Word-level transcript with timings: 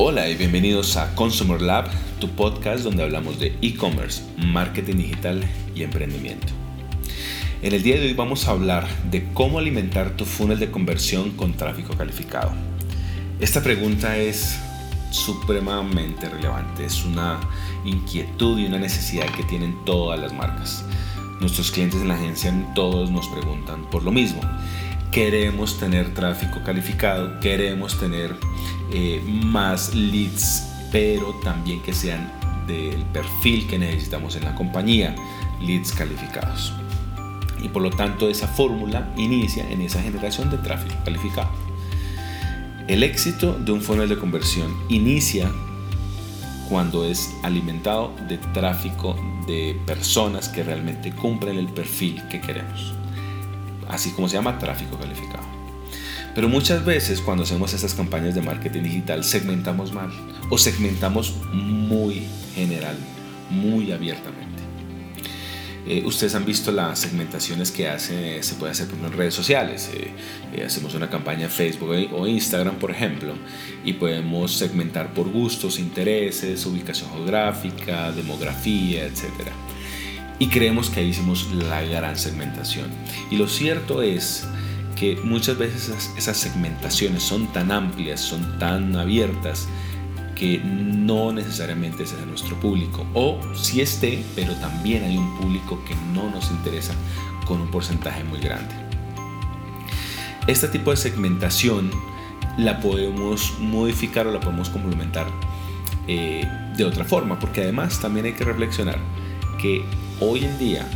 Hola 0.00 0.28
y 0.28 0.36
bienvenidos 0.36 0.96
a 0.96 1.12
Consumer 1.16 1.60
Lab, 1.60 1.90
tu 2.20 2.28
podcast 2.28 2.84
donde 2.84 3.02
hablamos 3.02 3.40
de 3.40 3.58
e-commerce, 3.62 4.22
marketing 4.36 4.94
digital 4.94 5.44
y 5.74 5.82
emprendimiento. 5.82 6.52
En 7.62 7.74
el 7.74 7.82
día 7.82 7.96
de 7.96 8.06
hoy 8.06 8.12
vamos 8.12 8.46
a 8.46 8.52
hablar 8.52 8.86
de 9.10 9.26
cómo 9.34 9.58
alimentar 9.58 10.10
tu 10.16 10.24
funnel 10.24 10.60
de 10.60 10.70
conversión 10.70 11.32
con 11.32 11.54
tráfico 11.54 11.96
calificado. 11.96 12.52
Esta 13.40 13.60
pregunta 13.60 14.16
es 14.16 14.60
supremamente 15.10 16.28
relevante, 16.28 16.84
es 16.84 17.04
una 17.04 17.40
inquietud 17.84 18.56
y 18.56 18.66
una 18.66 18.78
necesidad 18.78 19.26
que 19.36 19.42
tienen 19.42 19.84
todas 19.84 20.20
las 20.20 20.32
marcas. 20.32 20.84
Nuestros 21.40 21.72
clientes 21.72 22.00
en 22.00 22.06
la 22.06 22.14
agencia 22.14 22.54
todos 22.72 23.10
nos 23.10 23.26
preguntan 23.26 23.90
por 23.90 24.04
lo 24.04 24.12
mismo. 24.12 24.42
Queremos 25.12 25.78
tener 25.78 26.12
tráfico 26.14 26.60
calificado, 26.64 27.40
queremos 27.40 27.98
tener 27.98 28.36
eh, 28.92 29.22
más 29.26 29.94
leads, 29.94 30.68
pero 30.92 31.34
también 31.42 31.82
que 31.82 31.92
sean 31.92 32.30
del 32.66 33.04
perfil 33.06 33.66
que 33.66 33.78
necesitamos 33.78 34.36
en 34.36 34.44
la 34.44 34.54
compañía, 34.54 35.14
leads 35.60 35.92
calificados. 35.92 36.72
Y 37.62 37.68
por 37.68 37.82
lo 37.82 37.90
tanto 37.90 38.28
esa 38.28 38.46
fórmula 38.46 39.12
inicia 39.16 39.68
en 39.70 39.80
esa 39.80 40.00
generación 40.02 40.50
de 40.50 40.58
tráfico 40.58 40.94
calificado. 41.04 41.50
El 42.86 43.02
éxito 43.02 43.54
de 43.54 43.72
un 43.72 43.82
funnel 43.82 44.08
de 44.08 44.18
conversión 44.18 44.74
inicia 44.88 45.50
cuando 46.68 47.04
es 47.04 47.34
alimentado 47.42 48.12
de 48.28 48.38
tráfico 48.38 49.16
de 49.46 49.80
personas 49.86 50.48
que 50.48 50.62
realmente 50.62 51.12
cumplen 51.12 51.58
el 51.58 51.68
perfil 51.68 52.22
que 52.28 52.40
queremos. 52.40 52.97
Así 53.88 54.10
como 54.10 54.28
se 54.28 54.36
llama 54.36 54.58
tráfico 54.58 54.98
calificado. 54.98 55.46
Pero 56.34 56.48
muchas 56.48 56.84
veces 56.84 57.20
cuando 57.20 57.44
hacemos 57.44 57.72
estas 57.72 57.94
campañas 57.94 58.34
de 58.34 58.42
marketing 58.42 58.82
digital 58.82 59.24
segmentamos 59.24 59.92
mal 59.92 60.10
o 60.50 60.58
segmentamos 60.58 61.34
muy 61.52 62.26
general, 62.54 62.96
muy 63.50 63.90
abiertamente. 63.92 64.48
Eh, 65.86 66.02
ustedes 66.04 66.34
han 66.34 66.44
visto 66.44 66.70
las 66.70 66.98
segmentaciones 66.98 67.70
que 67.70 67.88
hace, 67.88 68.42
se 68.42 68.54
puede 68.56 68.72
hacer 68.72 68.88
en 68.92 69.10
redes 69.10 69.32
sociales. 69.32 69.90
Eh, 69.94 70.10
eh, 70.54 70.64
hacemos 70.64 70.94
una 70.94 71.08
campaña 71.08 71.44
en 71.44 71.50
Facebook 71.50 71.90
o 72.12 72.26
Instagram, 72.26 72.76
por 72.76 72.90
ejemplo, 72.90 73.32
y 73.84 73.94
podemos 73.94 74.52
segmentar 74.52 75.14
por 75.14 75.30
gustos, 75.30 75.78
intereses, 75.78 76.66
ubicación 76.66 77.10
geográfica, 77.12 78.12
demografía, 78.12 79.06
etc. 79.06 79.24
Y 80.38 80.48
creemos 80.48 80.90
que 80.90 81.00
ahí 81.00 81.08
hicimos 81.08 81.50
la 81.52 81.82
gran 81.82 82.16
segmentación. 82.16 82.86
Y 83.30 83.36
lo 83.36 83.48
cierto 83.48 84.02
es 84.02 84.46
que 84.94 85.16
muchas 85.22 85.58
veces 85.58 86.12
esas, 86.16 86.36
segmentaciones 86.36 87.22
son 87.22 87.46
tan 87.52 87.70
amplias, 87.72 88.20
son 88.20 88.58
tan 88.58 88.96
abiertas, 88.96 89.68
que 90.34 90.58
no 90.58 91.32
necesariamente 91.32 92.04
es 92.04 92.14
nuestro 92.26 92.58
público. 92.60 93.04
O 93.14 93.40
si 93.54 93.80
esté, 93.80 94.24
pero 94.36 94.54
también 94.54 95.02
hay 95.02 95.16
un 95.16 95.36
público 95.38 95.82
que 95.84 95.96
no 96.14 96.30
nos 96.30 96.50
interesa 96.50 96.94
con 97.44 97.60
un 97.60 97.70
porcentaje 97.70 98.22
muy 98.22 98.38
grande. 98.38 98.74
Este 100.46 100.68
tipo 100.68 100.92
de 100.92 100.96
segmentación 100.96 101.90
la 102.56 102.80
podemos 102.80 103.54
modificar 103.60 104.26
o 104.26 104.32
la 104.32 104.40
podemos 104.40 104.68
complementar 104.70 105.26
eh, 106.06 106.46
de 106.76 106.84
otra 106.84 107.04
forma, 107.04 107.38
porque 107.38 107.62
además 107.62 108.00
también 108.00 108.26
hay 108.26 108.32
que 108.32 108.44
reflexionar 108.44 108.98
que 109.60 109.84
hoy 110.20 110.44
en 110.44 110.58
día, 110.58 110.86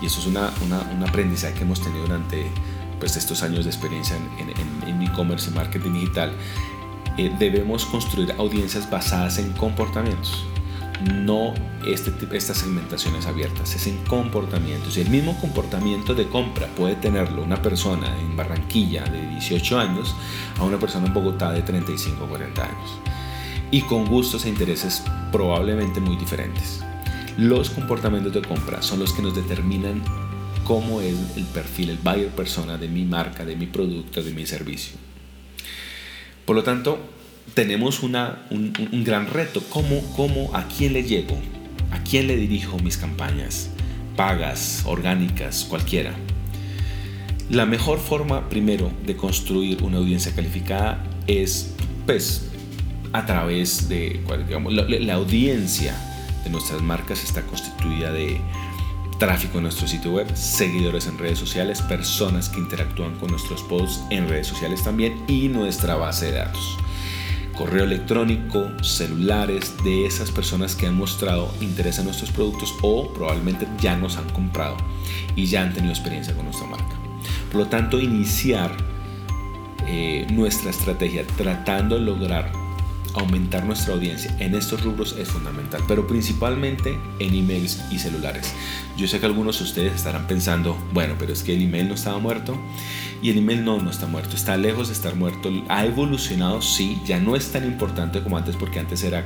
y 0.00 0.06
eso 0.06 0.20
es 0.20 0.26
una, 0.26 0.50
un 0.62 1.02
aprendizaje 1.02 1.54
que 1.54 1.62
hemos 1.62 1.80
tenido 1.80 2.02
durante 2.02 2.46
pues, 2.98 3.16
estos 3.16 3.42
años 3.42 3.64
de 3.64 3.70
experiencia 3.70 4.16
en 4.86 5.02
e-commerce 5.02 5.50
y 5.50 5.54
marketing 5.54 5.92
digital, 5.92 6.32
eh, 7.18 7.30
debemos 7.38 7.84
construir 7.84 8.32
audiencias 8.38 8.88
basadas 8.88 9.38
en 9.38 9.52
comportamientos. 9.52 10.46
No 11.14 11.52
este, 11.86 12.12
estas 12.34 12.58
segmentaciones 12.58 13.26
abiertas, 13.26 13.74
es 13.74 13.86
en 13.86 13.98
comportamientos. 14.04 14.96
Y 14.96 15.02
el 15.02 15.10
mismo 15.10 15.38
comportamiento 15.40 16.14
de 16.14 16.28
compra 16.28 16.68
puede 16.68 16.94
tenerlo 16.94 17.42
una 17.42 17.60
persona 17.60 18.18
en 18.18 18.36
Barranquilla 18.36 19.04
de 19.04 19.28
18 19.28 19.78
años 19.78 20.14
a 20.58 20.64
una 20.64 20.78
persona 20.78 21.06
en 21.06 21.12
Bogotá 21.12 21.50
de 21.50 21.62
35 21.62 22.24
o 22.24 22.28
40 22.28 22.64
años. 22.64 22.90
Y 23.70 23.82
con 23.82 24.06
gustos 24.06 24.44
e 24.44 24.48
intereses 24.48 25.02
probablemente 25.30 26.00
muy 26.00 26.16
diferentes. 26.16 26.82
Los 27.38 27.70
comportamientos 27.70 28.34
de 28.34 28.42
compra 28.42 28.82
son 28.82 28.98
los 28.98 29.14
que 29.14 29.22
nos 29.22 29.34
determinan 29.34 30.02
cómo 30.64 31.00
es 31.00 31.14
el 31.36 31.44
perfil, 31.44 31.90
el 31.90 31.96
buyer 31.96 32.28
persona 32.28 32.76
de 32.76 32.88
mi 32.88 33.04
marca, 33.04 33.46
de 33.46 33.56
mi 33.56 33.66
producto, 33.66 34.22
de 34.22 34.32
mi 34.32 34.44
servicio. 34.44 34.96
Por 36.44 36.56
lo 36.56 36.62
tanto, 36.62 36.98
tenemos 37.54 38.02
una, 38.02 38.46
un, 38.50 38.74
gran 39.04 39.28
reto. 39.28 39.62
¿Cómo, 39.70 40.02
¿Cómo, 40.14 40.54
a 40.54 40.68
quién 40.68 40.92
le 40.92 41.04
llego? 41.04 41.38
¿A 41.90 42.02
quién 42.02 42.26
le 42.26 42.36
dirijo 42.36 42.78
mis 42.78 42.98
campañas? 42.98 43.70
Pagas, 44.14 44.82
orgánicas, 44.84 45.64
cualquiera. 45.64 46.12
La 47.48 47.64
mejor 47.64 47.98
forma, 47.98 48.50
primero, 48.50 48.92
de 49.06 49.16
construir 49.16 49.82
una 49.82 49.98
audiencia 49.98 50.34
calificada 50.34 51.02
es, 51.26 51.74
pues, 52.04 52.50
a 53.12 53.24
través 53.24 53.88
de, 53.88 54.20
digamos, 54.46 54.72
la 54.74 55.14
audiencia 55.14 56.11
de 56.44 56.50
nuestras 56.50 56.82
marcas 56.82 57.22
está 57.24 57.42
constituida 57.42 58.12
de 58.12 58.40
tráfico 59.18 59.58
en 59.58 59.64
nuestro 59.64 59.86
sitio 59.86 60.12
web, 60.12 60.34
seguidores 60.34 61.06
en 61.06 61.16
redes 61.16 61.38
sociales, 61.38 61.80
personas 61.82 62.48
que 62.48 62.58
interactúan 62.58 63.14
con 63.18 63.30
nuestros 63.30 63.62
posts 63.62 64.02
en 64.10 64.28
redes 64.28 64.48
sociales 64.48 64.82
también 64.82 65.22
y 65.28 65.48
nuestra 65.48 65.94
base 65.94 66.26
de 66.26 66.38
datos. 66.38 66.78
Correo 67.56 67.84
electrónico, 67.84 68.68
celulares 68.82 69.76
de 69.84 70.06
esas 70.06 70.30
personas 70.30 70.74
que 70.74 70.86
han 70.86 70.96
mostrado 70.96 71.54
interés 71.60 71.98
en 71.98 72.06
nuestros 72.06 72.32
productos 72.32 72.74
o 72.82 73.12
probablemente 73.12 73.68
ya 73.80 73.96
nos 73.96 74.16
han 74.16 74.28
comprado 74.30 74.76
y 75.36 75.46
ya 75.46 75.62
han 75.62 75.72
tenido 75.72 75.92
experiencia 75.92 76.34
con 76.34 76.46
nuestra 76.46 76.66
marca. 76.66 76.96
Por 77.52 77.60
lo 77.60 77.66
tanto, 77.68 78.00
iniciar 78.00 78.74
eh, 79.86 80.26
nuestra 80.30 80.70
estrategia 80.70 81.24
tratando 81.36 81.96
de 81.96 82.02
lograr 82.02 82.61
aumentar 83.14 83.64
nuestra 83.64 83.94
audiencia 83.94 84.34
en 84.38 84.54
estos 84.54 84.82
rubros 84.82 85.14
es 85.18 85.28
fundamental, 85.28 85.82
pero 85.86 86.06
principalmente 86.06 86.98
en 87.18 87.34
emails 87.34 87.82
y 87.90 87.98
celulares. 87.98 88.52
Yo 88.96 89.06
sé 89.06 89.20
que 89.20 89.26
algunos 89.26 89.58
de 89.58 89.64
ustedes 89.64 89.94
estarán 89.94 90.26
pensando, 90.26 90.76
bueno, 90.92 91.14
pero 91.18 91.32
es 91.32 91.42
que 91.42 91.54
el 91.54 91.62
email 91.62 91.88
no 91.88 91.94
estaba 91.94 92.18
muerto 92.18 92.58
y 93.22 93.30
el 93.30 93.38
email 93.38 93.64
no, 93.64 93.78
no 93.78 93.90
está 93.90 94.06
muerto, 94.06 94.36
está 94.36 94.56
lejos 94.56 94.88
de 94.88 94.94
estar 94.94 95.14
muerto, 95.14 95.50
ha 95.68 95.84
evolucionado, 95.84 96.62
sí, 96.62 97.00
ya 97.04 97.18
no 97.18 97.36
es 97.36 97.52
tan 97.52 97.64
importante 97.64 98.22
como 98.22 98.36
antes 98.36 98.56
porque 98.56 98.80
antes 98.80 99.02
era 99.04 99.24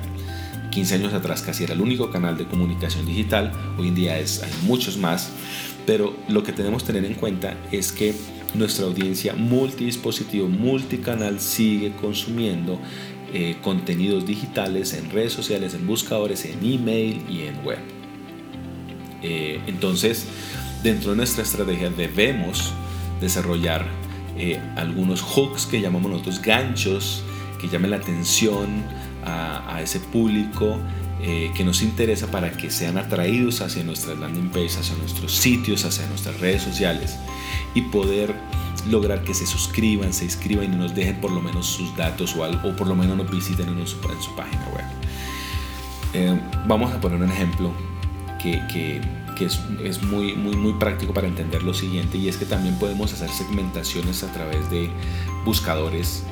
15 0.70 0.94
años 0.96 1.14
atrás 1.14 1.42
casi 1.42 1.64
era 1.64 1.72
el 1.72 1.80
único 1.80 2.10
canal 2.10 2.36
de 2.36 2.46
comunicación 2.46 3.06
digital, 3.06 3.52
hoy 3.78 3.88
en 3.88 3.94
día 3.94 4.18
es, 4.18 4.42
hay 4.42 4.50
muchos 4.66 4.98
más, 4.98 5.30
pero 5.86 6.14
lo 6.28 6.42
que 6.42 6.52
tenemos 6.52 6.82
que 6.82 6.92
tener 6.92 7.10
en 7.10 7.16
cuenta 7.16 7.56
es 7.72 7.92
que 7.92 8.14
nuestra 8.54 8.86
audiencia 8.86 9.34
multidispositivo, 9.34 10.48
multicanal 10.48 11.40
sigue 11.40 11.92
consumiendo 11.92 12.80
eh, 13.38 13.58
contenidos 13.60 14.24
digitales 14.24 14.94
en 14.94 15.10
redes 15.10 15.34
sociales, 15.34 15.74
en 15.74 15.86
buscadores, 15.86 16.46
en 16.46 16.58
email 16.64 17.22
y 17.28 17.42
en 17.42 17.62
web. 17.66 17.76
Eh, 19.22 19.60
entonces, 19.66 20.26
dentro 20.82 21.10
de 21.10 21.18
nuestra 21.18 21.42
estrategia 21.42 21.90
debemos 21.90 22.72
desarrollar 23.20 23.84
eh, 24.38 24.58
algunos 24.76 25.20
hooks 25.20 25.66
que 25.66 25.82
llamamos 25.82 26.12
nosotros 26.12 26.40
ganchos, 26.40 27.24
que 27.60 27.68
llamen 27.68 27.90
la 27.90 27.98
atención 27.98 28.82
a, 29.22 29.82
ese 29.82 30.00
público 30.00 30.78
que 31.20 31.64
nos 31.64 31.82
interesa 31.82 32.30
para 32.30 32.52
que 32.52 32.70
sean 32.70 32.96
atraídos 32.96 33.60
hacia 33.60 33.84
nuestras 33.84 34.18
landing 34.18 34.48
pages, 34.48 34.78
hacia 34.78 34.96
nuestros 34.96 35.32
sitios, 35.32 35.84
hacia 35.84 36.06
nuestras 36.06 36.40
redes 36.40 36.62
sociales 36.62 37.18
y 37.74 37.82
poder 37.82 38.34
lograr 38.90 39.22
que 39.22 39.34
se 39.34 39.46
suscriban, 39.46 40.12
se 40.12 40.24
inscriban 40.24 40.72
y 40.72 40.76
nos 40.76 40.94
dejen 40.94 41.20
por 41.20 41.32
lo 41.32 41.40
menos 41.40 41.66
sus 41.66 41.94
datos 41.96 42.34
o, 42.36 42.44
algo, 42.44 42.68
o 42.68 42.76
por 42.76 42.86
lo 42.86 42.94
menos 42.94 43.16
nos 43.16 43.30
visiten 43.30 43.68
en 43.68 43.86
su, 43.86 43.96
en 44.08 44.22
su 44.22 44.34
página 44.34 44.66
web. 44.74 44.84
Eh, 46.14 46.40
vamos 46.66 46.92
a 46.92 47.00
poner 47.00 47.20
un 47.20 47.30
ejemplo 47.30 47.72
que, 48.40 48.62
que, 48.72 49.00
que 49.36 49.46
es, 49.46 49.60
es, 49.82 50.02
muy, 50.02 50.34
muy, 50.34 50.56
muy 50.56 50.72
práctico 50.74 51.12
para 51.12 51.26
entender 51.26 51.62
lo 51.62 51.74
siguiente 51.74 52.16
y 52.18 52.28
es 52.28 52.36
que 52.36 52.46
también 52.46 52.78
podemos 52.78 53.12
hacer 53.12 53.30
segmentaciones 53.30 54.22
a 54.22 54.32
través 54.32 54.70
de 54.70 54.88
buscadores, 55.44 56.24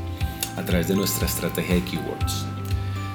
a 0.56 0.62
través 0.64 0.88
de 0.88 0.96
nuestra 0.96 1.26
estrategia 1.26 1.74
de 1.74 1.82
keywords. 1.82 2.46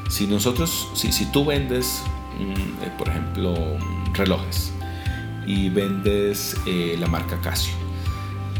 Si 0.10 0.28
nosotros, 0.28 0.90
si, 0.94 1.12
si 1.12 1.25
tú 1.31 1.46
vendes, 1.46 2.02
mm, 2.40 2.84
eh, 2.84 2.92
por 2.98 3.10
ejemplo, 3.10 3.56
relojes 4.14 4.72
y 5.46 5.69
vendes 5.69 6.56
eh, 6.66 6.96
la 7.00 7.08
marca 7.08 7.40
Casio, 7.42 7.74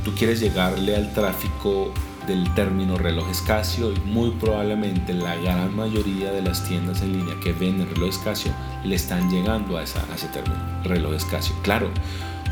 tú 0.04 0.13
quieres 0.16 0.40
llegarle 0.40 0.96
al 0.96 1.13
tráfico 1.13 1.94
del 2.28 2.54
término 2.54 2.98
relojes 2.98 3.42
Casio 3.42 3.92
y 3.92 4.00
muy 4.01 4.31
probablemente 4.31 5.13
la 5.13 5.36
gran 5.36 5.75
mayoría 5.75 6.31
de 6.31 6.42
las 6.42 6.68
tiendas 6.68 7.01
en 7.01 7.13
línea 7.13 7.36
que 7.44 7.54
venden 7.54 7.90
relojes 7.90 8.19
Casio 8.19 8.54
le 8.84 8.96
están 8.96 9.30
llegando 9.31 9.78
a, 9.78 9.84
esa, 9.84 10.06
ese 10.13 10.28
término, 10.28 10.60
relojes 10.84 11.25
Casio. 11.25 11.56
Claro, 11.63 11.90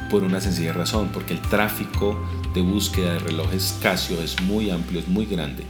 por 0.09 0.23
una 0.23 0.41
sencilla 0.41 0.73
razón, 0.73 1.09
porque 1.13 1.33
el 1.33 1.41
tráfico 1.41 2.19
de 2.53 2.61
búsqueda 2.61 3.13
de 3.13 3.19
relojes 3.19 3.77
Casio 3.81 4.21
es 4.21 4.41
muy 4.41 4.71
amplio, 4.71 4.99
es 4.99 5.07
muy 5.07 5.25
grande 5.25 5.63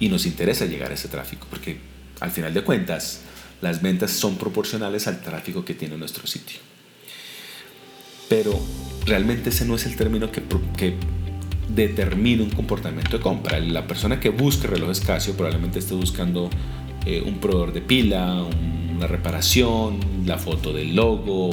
y 0.00 0.08
nos 0.08 0.26
interesa 0.26 0.64
llegar 0.64 0.90
a 0.90 0.94
ese 0.94 1.08
tráfico 1.08 1.46
porque 1.50 1.78
al 2.20 2.30
final 2.30 2.54
de 2.54 2.62
cuentas, 2.62 3.20
las 3.60 3.82
ventas 3.82 4.10
son 4.10 4.36
proporcionales 4.36 5.06
al 5.06 5.20
tráfico 5.20 5.64
que 5.64 5.74
tiene 5.74 5.96
nuestro 5.96 6.26
sitio. 6.26 6.58
Pero 8.28 8.58
realmente 9.06 9.50
ese 9.50 9.64
no 9.64 9.74
es 9.74 9.86
el 9.86 9.96
término 9.96 10.30
que, 10.30 10.42
determina 11.68 12.42
un 12.44 12.50
comportamiento 12.50 13.16
de 13.16 13.22
compra. 13.22 13.58
La 13.58 13.86
persona 13.86 14.20
que 14.20 14.28
busque 14.28 14.66
relojes 14.68 15.00
Casio 15.00 15.34
probablemente 15.34 15.80
esté 15.80 15.94
buscando 15.94 16.48
eh, 17.04 17.22
un 17.26 17.38
proveedor 17.38 17.72
de 17.72 17.80
pila, 17.80 18.44
una 18.94 19.06
reparación, 19.08 19.98
la 20.24 20.38
foto 20.38 20.72
del 20.72 20.94
logo, 20.94 21.50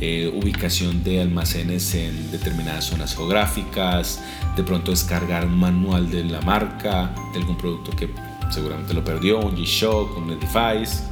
eh, 0.00 0.30
ubicación 0.34 1.02
de 1.02 1.22
almacenes 1.22 1.94
en 1.94 2.30
determinadas 2.30 2.86
zonas 2.86 3.16
geográficas, 3.16 4.20
de 4.54 4.62
pronto 4.64 4.90
descargar 4.90 5.46
un 5.46 5.58
manual 5.58 6.10
de 6.10 6.24
la 6.24 6.42
marca, 6.42 7.14
de 7.32 7.38
algún 7.38 7.56
producto 7.56 7.92
que 7.92 8.10
seguramente 8.50 8.92
lo 8.92 9.02
perdió, 9.02 9.38
un 9.38 9.56
G-Shock, 9.56 10.18
un 10.18 10.30
Edifice. 10.32 11.04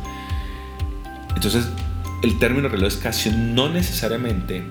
Entonces, 1.35 1.69
el 2.23 2.39
término 2.39 2.69
reloj 2.69 2.99
Casio 2.99 3.33
no 3.33 3.69
necesariamente 3.69 4.63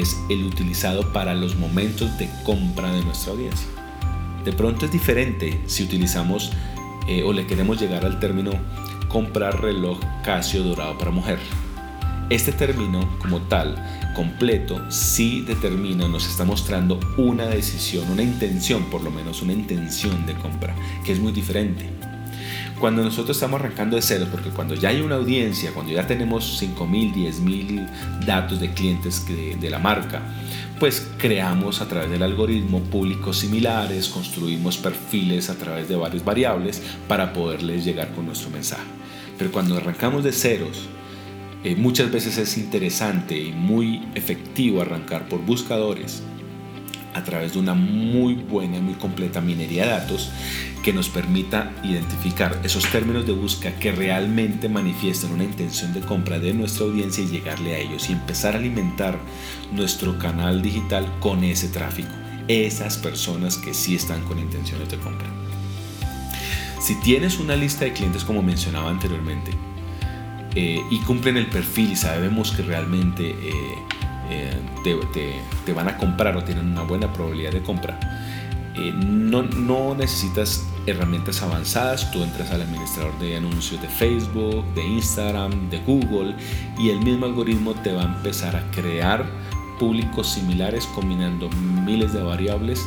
es 0.00 0.16
el 0.28 0.44
utilizado 0.44 1.12
para 1.12 1.34
los 1.34 1.56
momentos 1.56 2.16
de 2.18 2.28
compra 2.44 2.92
de 2.92 3.02
nuestra 3.02 3.32
audiencia. 3.32 3.68
De 4.44 4.52
pronto 4.52 4.86
es 4.86 4.92
diferente 4.92 5.60
si 5.66 5.84
utilizamos 5.84 6.52
eh, 7.08 7.22
o 7.22 7.32
le 7.32 7.46
queremos 7.46 7.80
llegar 7.80 8.04
al 8.04 8.20
término 8.20 8.52
comprar 9.08 9.62
reloj 9.62 9.98
Casio 10.24 10.62
dorado 10.62 10.98
para 10.98 11.10
mujer. 11.10 11.38
Este 12.30 12.52
término 12.52 13.18
como 13.18 13.42
tal, 13.42 13.76
completo, 14.14 14.90
sí 14.90 15.42
determina, 15.42 16.08
nos 16.08 16.26
está 16.26 16.44
mostrando 16.44 16.98
una 17.18 17.46
decisión, 17.46 18.10
una 18.10 18.22
intención, 18.22 18.84
por 18.84 19.02
lo 19.02 19.10
menos 19.10 19.42
una 19.42 19.52
intención 19.52 20.24
de 20.24 20.34
compra, 20.34 20.74
que 21.04 21.12
es 21.12 21.20
muy 21.20 21.32
diferente. 21.32 21.90
Cuando 22.84 23.02
nosotros 23.02 23.38
estamos 23.38 23.62
arrancando 23.62 23.96
de 23.96 24.02
cero, 24.02 24.26
porque 24.30 24.50
cuando 24.50 24.74
ya 24.74 24.90
hay 24.90 25.00
una 25.00 25.14
audiencia, 25.14 25.72
cuando 25.72 25.90
ya 25.90 26.06
tenemos 26.06 26.62
5.000, 26.62 27.14
10.000 27.14 28.26
datos 28.26 28.60
de 28.60 28.74
clientes 28.74 29.24
de, 29.26 29.70
la 29.70 29.78
marca, 29.78 30.20
pues 30.78 31.08
creamos 31.16 31.80
a 31.80 31.88
través 31.88 32.10
del 32.10 32.22
algoritmo 32.22 32.80
públicos 32.80 33.38
similares, 33.38 34.08
construimos 34.08 34.76
perfiles 34.76 35.48
a 35.48 35.54
través 35.54 35.88
de 35.88 35.96
varias 35.96 36.22
variables 36.26 36.82
para 37.08 37.32
poderles 37.32 37.86
llegar 37.86 38.10
con 38.14 38.26
nuestro 38.26 38.50
mensaje. 38.50 38.84
Pero 39.38 39.50
cuando 39.50 39.78
arrancamos 39.78 40.22
de 40.22 40.32
ceros, 40.32 40.86
eh, 41.64 41.76
muchas 41.76 42.12
veces 42.12 42.36
es 42.36 42.58
interesante 42.58 43.38
y 43.38 43.52
muy 43.52 44.06
efectivo 44.14 44.82
arrancar 44.82 45.26
por 45.30 45.40
buscadores 45.40 46.22
a 47.14 47.22
través 47.24 47.52
de 47.52 47.60
una 47.60 47.74
muy 47.74 48.34
buena 48.34 48.76
y 48.76 48.80
muy 48.80 48.94
completa 48.94 49.40
minería 49.40 49.84
de 49.84 49.90
datos 49.90 50.30
que 50.82 50.92
nos 50.92 51.08
permita 51.08 51.72
identificar 51.82 52.60
esos 52.62 52.86
términos 52.90 53.24
de 53.24 53.32
búsqueda 53.32 53.78
que 53.78 53.92
realmente 53.92 54.68
manifiestan 54.68 55.32
una 55.32 55.44
intención 55.44 55.94
de 55.94 56.00
compra 56.00 56.38
de 56.38 56.52
nuestra 56.52 56.84
audiencia 56.84 57.24
y 57.24 57.28
llegarle 57.28 57.74
a 57.74 57.78
ellos 57.78 58.10
y 58.10 58.12
empezar 58.12 58.54
a 58.54 58.58
alimentar 58.58 59.18
nuestro 59.72 60.18
canal 60.18 60.60
digital 60.60 61.10
con 61.20 61.42
ese 61.42 61.68
tráfico, 61.68 62.12
esas 62.48 62.98
personas 62.98 63.56
que 63.56 63.72
sí 63.72 63.94
están 63.94 64.22
con 64.24 64.38
intenciones 64.38 64.90
de 64.90 64.98
compra. 64.98 65.26
Si 66.80 66.96
tienes 66.96 67.38
una 67.38 67.56
lista 67.56 67.86
de 67.86 67.94
clientes 67.94 68.24
como 68.24 68.42
mencionaba 68.42 68.90
anteriormente 68.90 69.52
eh, 70.54 70.82
y 70.90 70.98
cumplen 71.00 71.38
el 71.38 71.46
perfil 71.46 71.92
y 71.92 71.96
sabemos 71.96 72.52
que 72.52 72.62
realmente 72.62 73.30
eh, 73.30 73.54
eh, 74.30 74.56
te, 75.64 75.72
van 75.72 75.88
a 75.88 75.96
comprar 75.96 76.36
o 76.36 76.44
tienen 76.44 76.70
una 76.70 76.82
buena 76.82 77.12
probabilidad 77.12 77.52
de 77.52 77.62
compra, 77.62 77.98
eh, 78.76 78.92
no, 78.94 79.42
no, 79.42 79.94
necesitas 79.94 80.66
herramientas 80.86 81.42
avanzadas, 81.42 82.10
tú 82.10 82.22
entras 82.22 82.50
al 82.50 82.62
administrador 82.62 83.16
de 83.18 83.36
anuncios 83.36 83.80
de 83.80 83.88
Facebook, 83.88 84.64
de 84.74 84.86
Instagram, 84.86 85.70
de 85.70 85.78
Google 85.80 86.34
y 86.78 86.90
el 86.90 87.00
mismo 87.00 87.26
algoritmo 87.26 87.74
te 87.74 87.92
va 87.92 88.02
a 88.02 88.16
empezar 88.16 88.56
a 88.56 88.70
crear 88.72 89.24
públicos 89.78 90.28
similares 90.28 90.86
combinando 90.94 91.48
miles 91.84 92.12
de 92.12 92.22
variables. 92.22 92.80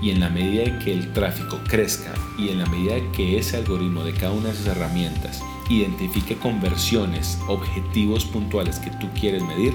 Y 0.00 0.10
en 0.10 0.20
la 0.20 0.28
medida 0.30 0.62
de 0.62 0.78
que 0.78 0.92
el 0.92 1.12
tráfico 1.12 1.58
crezca 1.66 2.12
y 2.38 2.50
en 2.50 2.60
la 2.60 2.66
medida 2.66 2.94
de 2.94 3.10
que 3.10 3.36
ese 3.36 3.56
algoritmo 3.56 4.04
de 4.04 4.12
cada 4.12 4.30
una 4.30 4.44
de 4.44 4.54
esas 4.54 4.68
herramientas 4.68 5.42
identifique 5.68 6.36
conversiones, 6.36 7.38
objetivos 7.48 8.24
puntuales 8.24 8.78
que 8.78 8.90
tú 8.90 9.08
quieres 9.18 9.42
medir, 9.42 9.74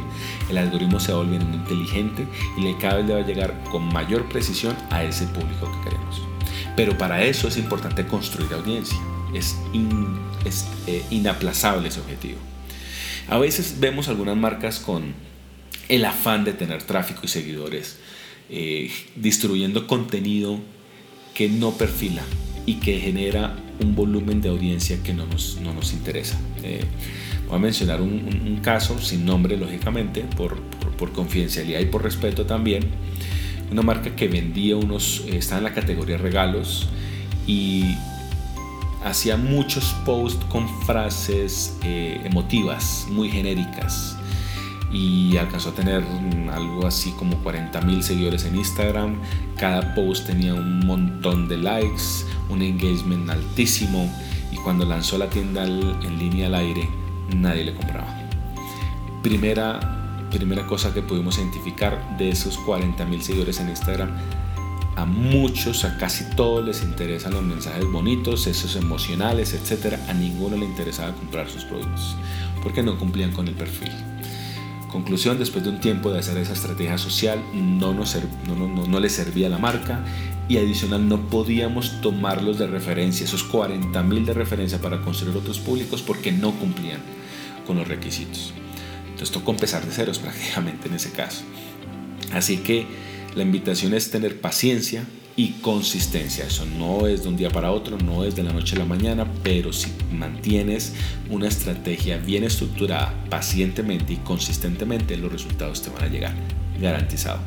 el 0.49 0.57
algoritmo 0.57 0.99
se 0.99 1.11
va 1.11 1.19
volviendo 1.19 1.55
inteligente 1.55 2.27
y 2.57 2.61
le 2.61 2.77
cada 2.77 2.97
vez 2.97 3.05
le 3.05 3.13
va 3.13 3.19
a 3.19 3.25
llegar 3.25 3.63
con 3.71 3.87
mayor 3.93 4.27
precisión 4.29 4.75
a 4.89 5.03
ese 5.03 5.25
público 5.27 5.71
que 5.71 5.89
queremos. 5.89 6.21
Pero 6.75 6.97
para 6.97 7.23
eso 7.23 7.47
es 7.47 7.57
importante 7.57 8.05
construir 8.07 8.51
audiencia. 8.53 8.97
Es, 9.33 9.55
eh, 10.87 11.03
inaplazable 11.09 11.87
ese 11.87 11.99
objetivo. 11.99 12.37
A 13.27 13.37
veces 13.37 13.79
vemos 13.79 14.07
algunas 14.07 14.35
marcas 14.35 14.79
con 14.79 15.13
el 15.89 16.05
afán 16.05 16.43
de 16.43 16.53
tener 16.53 16.83
tráfico 16.83 17.21
y 17.23 17.27
seguidores, 17.27 17.97
eh, 18.49 18.91
distribuyendo 19.15 19.87
contenido 19.87 20.59
que 21.33 21.49
no 21.49 21.71
perfila 21.71 22.23
y 22.65 22.75
que 22.75 22.99
genera 22.99 23.55
un 23.81 23.95
volumen 23.95 24.41
de 24.41 24.49
audiencia 24.49 25.01
que 25.03 25.13
no 25.13 25.25
nos, 25.25 25.59
no 25.61 25.73
nos 25.73 25.93
interesa. 25.93 26.39
Eh, 26.63 26.85
voy 27.47 27.57
a 27.57 27.59
mencionar 27.59 28.01
un, 28.01 28.59
caso, 28.61 28.99
sin 28.99 29.25
nombre 29.25 29.57
lógicamente, 29.57 30.21
por, 30.21 30.61
por, 30.97 31.11
confidencialidad 31.11 31.79
y 31.79 31.85
por 31.85 32.03
respeto 32.03 32.45
también. 32.45 32.83
Una 33.71 33.81
marca 33.81 34.15
que 34.15 34.27
vendía 34.27 34.77
unos, 34.77 35.23
eh, 35.27 35.37
está 35.37 35.57
en 35.57 35.65
la 35.65 35.73
categoría 35.73 36.17
regalos 36.17 36.87
y 37.45 37.95
hacía 39.03 39.35
muchos 39.35 39.93
posts 40.05 40.45
con 40.45 40.67
frases 40.85 41.77
eh, 41.83 42.21
emotivas, 42.23 43.05
muy 43.09 43.29
genéricas 43.29 44.17
y 44.93 45.35
alcanzó 45.37 45.69
a 45.69 45.73
tener 45.73 46.03
algo 46.53 46.85
así 46.85 47.11
como 47.13 47.37
40 47.39 47.81
mil 47.81 48.03
seguidores 48.03 48.45
en 48.45 48.55
Instagram. 48.55 49.15
Cada 49.57 49.95
post 49.95 50.27
tenía 50.27 50.53
un 50.53 50.85
montón 50.85 51.47
de 51.47 51.57
likes, 51.57 52.23
un 52.49 52.61
engagement 52.61 53.29
altísimo 53.29 54.09
y 54.51 54.57
cuando 54.57 54.85
lanzó 54.85 55.17
la 55.17 55.29
tienda 55.29 55.65
en 55.65 56.19
línea 56.19 56.47
al 56.47 56.55
aire 56.55 56.87
nadie 57.35 57.63
le 57.63 57.73
compraba. 57.73 58.07
Primera, 59.23 60.27
primera 60.29 60.67
cosa 60.67 60.93
que 60.93 61.01
pudimos 61.01 61.37
identificar 61.37 62.17
de 62.17 62.29
esos 62.29 62.57
40 62.59 63.05
mil 63.05 63.21
seguidores 63.21 63.59
en 63.59 63.69
Instagram, 63.69 64.11
a 64.95 65.05
muchos, 65.05 65.85
a 65.85 65.97
casi 65.97 66.23
todos 66.35 66.63
les 66.63 66.83
interesan 66.83 67.33
los 67.33 67.41
mensajes 67.41 67.85
bonitos, 67.91 68.45
esos 68.45 68.75
emocionales, 68.75 69.53
etc. 69.53 69.95
A 70.07 70.13
ninguno 70.13 70.55
le 70.55 70.65
interesaba 70.65 71.13
comprar 71.13 71.49
sus 71.49 71.63
productos 71.63 72.15
porque 72.61 72.83
no 72.83 72.97
cumplían 72.97 73.31
con 73.31 73.47
el 73.47 73.55
perfil. 73.55 73.91
Conclusión, 74.93 75.39
después 75.39 75.63
de 75.63 75.71
un 75.71 75.79
tiempo 75.79 76.11
de 76.11 76.19
hacer 76.19 76.37
esa 76.37 76.53
estrategia 76.53 76.99
social, 76.99 77.43
no, 77.51 77.95
nos, 77.95 78.15
no, 78.47 78.55
no, 78.55 78.85
no 78.85 78.99
le 78.99 79.09
servía 79.09 79.49
la 79.49 79.57
marca 79.57 80.05
y 80.47 80.57
adicional 80.57 81.09
no 81.09 81.29
podíamos 81.29 81.99
tomarlos 82.01 82.59
de 82.59 82.67
referencia, 82.67 83.25
esos 83.25 83.43
40 83.43 84.03
mil 84.03 84.23
de 84.23 84.33
referencia 84.33 84.79
para 84.79 85.01
construir 85.01 85.35
otros 85.35 85.57
públicos 85.57 86.03
porque 86.03 86.31
no 86.31 86.51
cumplían 86.51 86.99
con 87.65 87.77
los 87.77 87.87
requisitos. 87.87 88.53
Entonces 89.05 89.31
tocó 89.31 89.49
empezar 89.49 89.83
de 89.83 89.91
ceros 89.91 90.19
prácticamente 90.19 90.87
en 90.87 90.93
ese 90.93 91.11
caso. 91.11 91.41
Así 92.31 92.57
que 92.57 92.85
la 93.35 93.41
invitación 93.41 93.95
es 93.95 94.11
tener 94.11 94.41
paciencia, 94.41 95.05
y 95.35 95.53
consistencia. 95.61 96.45
Eso 96.45 96.65
no 96.65 97.07
es 97.07 97.23
de 97.23 97.29
un 97.29 97.37
día 97.37 97.49
para 97.49 97.71
otro, 97.71 97.97
no 97.97 98.23
es 98.23 98.35
de 98.35 98.43
la 98.43 98.53
noche 98.53 98.75
a 98.75 98.79
la 98.79 98.85
mañana, 98.85 99.25
pero 99.43 99.73
si 99.73 99.91
mantienes 100.11 100.93
una 101.29 101.47
estrategia 101.47 102.17
bien 102.17 102.43
estructurada, 102.43 103.13
pacientemente 103.29 104.13
y 104.13 104.17
consistentemente, 104.17 105.17
los 105.17 105.31
resultados 105.31 105.81
te 105.81 105.89
van 105.89 106.03
a 106.03 106.07
llegar, 106.07 106.35
garantizado. 106.79 107.39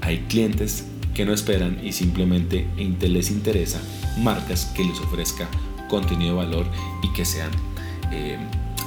Hay 0.00 0.18
clientes 0.28 0.86
que 1.14 1.24
no 1.24 1.32
esperan 1.32 1.78
y 1.82 1.92
simplemente 1.92 2.66
les 2.76 3.30
interesa 3.30 3.80
marcas 4.18 4.66
que 4.76 4.84
les 4.84 4.98
ofrezca 5.00 5.48
contenido 5.88 6.32
de 6.32 6.46
valor 6.46 6.66
y 7.02 7.12
que 7.12 7.24
sean 7.24 7.50
eh, 8.12 8.38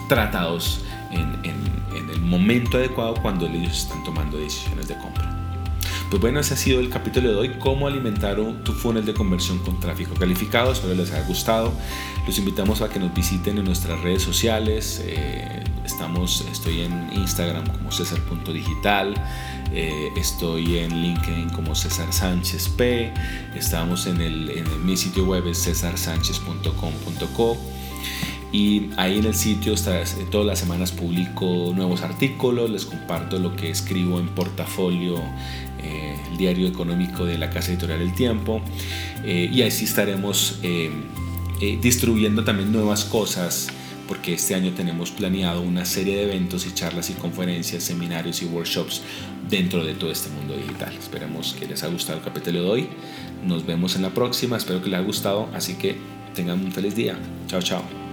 tratados 0.08 0.82
en, 1.12 1.44
en 1.44 2.10
el 2.10 2.22
momento 2.22 2.78
adecuado 2.78 3.16
cuando 3.22 3.48
ellos 3.48 3.84
están 3.84 4.04
tomando 4.04 4.38
decisiones 4.38 4.88
de 4.88 4.98
compra. 4.98 5.39
Pues 6.10 6.22
bueno, 6.22 6.40
ese 6.40 6.56
ha 6.56 6.58
sido 6.58 6.80
el 6.80 6.90
capítulo 6.90 7.30
de 7.30 7.36
hoy, 7.36 7.50
cómo 7.60 7.86
alimentar 7.86 8.38
tu 8.64 8.74
funnel 8.74 9.06
de 9.06 9.14
conversión 9.14 9.60
con 9.60 9.80
tráfico 9.80 10.16
calificado. 10.16 10.72
Espero 10.72 10.96
les 10.96 11.12
haya 11.12 11.24
gustado. 11.28 11.72
Los 12.26 12.36
invitamos 12.40 12.82
a 12.82 12.90
que 12.90 12.98
nos 13.00 13.14
visiten 13.14 13.60
en 13.60 13.66
nuestras 13.66 14.02
redes 14.02 14.24
sociales. 14.24 15.04
Eh, 15.06 15.64
estamos, 15.86 16.44
estoy 16.52 16.82
en 16.82 17.14
Instagram 17.14 17.68
como 17.68 17.92
César.digital. 17.92 19.14
Eh, 19.72 20.10
estoy 20.18 20.80
en 20.80 21.00
LinkedIn 21.00 21.52
como 21.52 21.76
César 21.76 22.12
Sánchez 22.12 22.70
P. 22.70 23.14
Estamos 23.56 24.08
en, 24.08 24.20
el, 24.20 24.50
en 24.50 24.84
mi 24.84 24.98
sitio 24.98 25.26
web 25.26 25.46
es 25.46 25.64
cesarsánchez.com.co 25.64 27.56
y 28.52 28.90
ahí 28.98 29.20
en 29.20 29.26
el 29.26 29.36
sitio 29.36 29.76
todas 30.32 30.48
las 30.48 30.58
semanas 30.58 30.92
publico 30.92 31.72
nuevos 31.76 32.02
artículos, 32.02 32.70
les 32.70 32.86
comparto 32.86 33.38
lo 33.38 33.56
que 33.56 33.70
escribo 33.70 34.20
en 34.20 34.28
portafolio, 34.30 35.22
eh, 35.84 36.16
el 36.32 36.38
diario 36.38 36.68
económico 36.68 37.26
de 37.26 37.38
la 37.38 37.50
casa 37.50 37.72
editorial 37.72 38.02
El 38.02 38.14
Tiempo, 38.14 38.62
eh, 39.24 39.50
y 39.52 39.62
así 39.64 39.86
estaremos 39.86 40.60
eh, 40.64 40.90
eh, 41.62 41.78
distribuyendo 41.82 42.44
también 42.44 42.72
nuevas 42.72 43.04
cosas 43.06 43.68
porque 44.08 44.34
este 44.34 44.56
año 44.56 44.72
tenemos 44.72 45.12
planeado 45.12 45.62
una 45.62 45.86
serie 45.86 46.16
de 46.16 46.24
eventos 46.24 46.66
y 46.66 46.74
charlas 46.74 47.12
y 47.12 47.14
conferencias, 47.14 47.84
seminarios 47.84 48.42
y 48.42 48.46
workshops 48.46 49.04
dentro 49.48 49.86
de 49.86 49.94
todo 49.94 50.10
este 50.10 50.30
mundo 50.30 50.56
digital. 50.56 50.92
Esperemos 50.98 51.56
que 51.60 51.68
les 51.68 51.84
haya 51.84 51.94
gustado 51.94 52.18
el 52.18 52.24
capítulo 52.24 52.64
de 52.64 52.70
hoy. 52.70 52.90
Nos 53.46 53.68
vemos 53.68 53.96
en 53.96 54.02
la 54.02 54.10
próxima, 54.10 54.58
espero 54.58 54.82
que 54.82 54.90
les 54.90 54.98
haya 54.98 55.06
gustado, 55.06 55.48
así 55.54 55.76
que 55.76 55.96
tengan 56.34 56.60
un 56.60 56.72
feliz 56.72 56.96
día. 56.96 57.20
Chao, 57.48 57.62
chao. 57.62 58.09